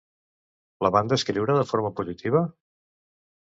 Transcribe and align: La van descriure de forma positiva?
La 0.85 0.89
van 0.95 1.11
descriure 1.11 1.59
de 1.59 1.67
forma 1.73 1.93
positiva? 2.01 2.43